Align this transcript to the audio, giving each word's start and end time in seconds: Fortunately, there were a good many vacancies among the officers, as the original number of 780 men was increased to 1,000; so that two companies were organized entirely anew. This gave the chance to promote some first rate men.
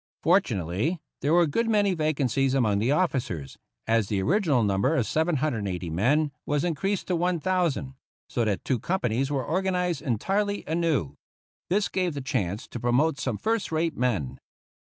Fortunately, 0.23 0.99
there 1.21 1.31
were 1.31 1.43
a 1.43 1.47
good 1.47 1.69
many 1.69 1.93
vacancies 1.93 2.55
among 2.55 2.79
the 2.79 2.91
officers, 2.91 3.59
as 3.85 4.07
the 4.07 4.19
original 4.19 4.63
number 4.63 4.95
of 4.95 5.05
780 5.05 5.91
men 5.91 6.31
was 6.43 6.63
increased 6.63 7.05
to 7.05 7.15
1,000; 7.15 7.93
so 8.27 8.43
that 8.43 8.65
two 8.65 8.79
companies 8.79 9.29
were 9.29 9.45
organized 9.45 10.01
entirely 10.01 10.63
anew. 10.65 11.17
This 11.69 11.87
gave 11.87 12.15
the 12.15 12.21
chance 12.21 12.67
to 12.69 12.79
promote 12.79 13.19
some 13.19 13.37
first 13.37 13.71
rate 13.71 13.95
men. 13.95 14.39